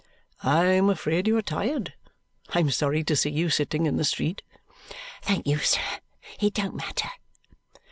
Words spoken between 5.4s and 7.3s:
you, sir. It don't matter."